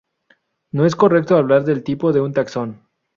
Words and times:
No 0.71 0.85
es 0.87 0.95
correcto 0.95 1.37
hablar 1.37 1.63
del 1.63 1.83
tipo 1.83 2.11
de 2.11 2.21
un 2.21 2.33
taxón. 2.33 2.87